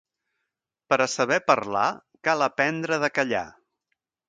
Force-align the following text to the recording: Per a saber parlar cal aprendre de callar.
Per 0.93 0.97
a 1.05 1.07
saber 1.15 1.37
parlar 1.51 1.85
cal 2.29 2.43
aprendre 2.49 3.01
de 3.07 3.13
callar. 3.21 3.45